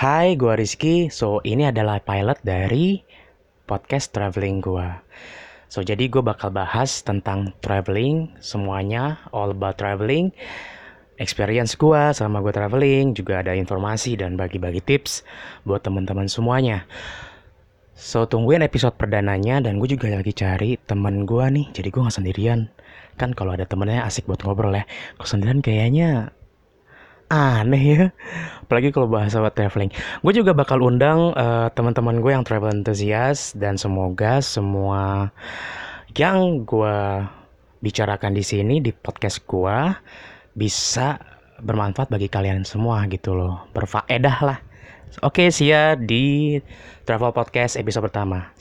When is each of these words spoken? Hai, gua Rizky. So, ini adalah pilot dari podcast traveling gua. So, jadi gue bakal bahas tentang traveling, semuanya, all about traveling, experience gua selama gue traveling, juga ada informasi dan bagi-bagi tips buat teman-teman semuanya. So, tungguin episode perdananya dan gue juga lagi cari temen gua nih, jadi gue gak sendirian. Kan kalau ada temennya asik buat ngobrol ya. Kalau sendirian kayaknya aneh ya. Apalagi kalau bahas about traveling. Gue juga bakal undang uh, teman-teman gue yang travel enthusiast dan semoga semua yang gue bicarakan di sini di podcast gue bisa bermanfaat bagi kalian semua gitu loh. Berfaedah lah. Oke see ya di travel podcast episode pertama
Hai, 0.00 0.32
gua 0.32 0.56
Rizky. 0.56 1.12
So, 1.12 1.44
ini 1.44 1.68
adalah 1.68 2.00
pilot 2.00 2.40
dari 2.40 3.04
podcast 3.68 4.16
traveling 4.16 4.64
gua. 4.64 5.04
So, 5.68 5.84
jadi 5.84 6.08
gue 6.08 6.24
bakal 6.24 6.56
bahas 6.56 7.04
tentang 7.04 7.52
traveling, 7.60 8.32
semuanya, 8.40 9.20
all 9.28 9.52
about 9.52 9.76
traveling, 9.76 10.32
experience 11.20 11.76
gua 11.76 12.16
selama 12.16 12.40
gue 12.40 12.48
traveling, 12.48 13.12
juga 13.12 13.44
ada 13.44 13.52
informasi 13.52 14.16
dan 14.16 14.40
bagi-bagi 14.40 14.80
tips 14.80 15.20
buat 15.68 15.84
teman-teman 15.84 16.32
semuanya. 16.32 16.88
So, 17.92 18.24
tungguin 18.24 18.64
episode 18.64 18.96
perdananya 18.96 19.60
dan 19.60 19.76
gue 19.76 20.00
juga 20.00 20.08
lagi 20.16 20.32
cari 20.32 20.80
temen 20.80 21.28
gua 21.28 21.52
nih, 21.52 21.76
jadi 21.76 21.92
gue 21.92 22.08
gak 22.08 22.16
sendirian. 22.16 22.72
Kan 23.20 23.36
kalau 23.36 23.52
ada 23.52 23.68
temennya 23.68 24.08
asik 24.08 24.24
buat 24.24 24.40
ngobrol 24.48 24.72
ya. 24.72 24.88
Kalau 25.20 25.28
sendirian 25.28 25.60
kayaknya 25.60 26.32
aneh 27.30 27.84
ya. 27.94 28.04
Apalagi 28.66 28.90
kalau 28.90 29.06
bahas 29.06 29.32
about 29.38 29.54
traveling. 29.54 29.88
Gue 30.20 30.34
juga 30.34 30.52
bakal 30.52 30.82
undang 30.82 31.32
uh, 31.38 31.70
teman-teman 31.72 32.18
gue 32.18 32.34
yang 32.34 32.44
travel 32.44 32.74
enthusiast 32.74 33.56
dan 33.56 33.78
semoga 33.78 34.42
semua 34.42 35.30
yang 36.18 36.66
gue 36.66 36.98
bicarakan 37.80 38.34
di 38.34 38.44
sini 38.44 38.82
di 38.82 38.90
podcast 38.90 39.46
gue 39.46 39.78
bisa 40.58 41.16
bermanfaat 41.62 42.10
bagi 42.10 42.26
kalian 42.26 42.66
semua 42.66 43.06
gitu 43.06 43.38
loh. 43.38 43.64
Berfaedah 43.72 44.38
lah. 44.42 44.58
Oke 45.26 45.50
see 45.50 45.74
ya 45.74 45.98
di 45.98 46.58
travel 47.02 47.34
podcast 47.34 47.74
episode 47.74 48.06
pertama 48.06 48.54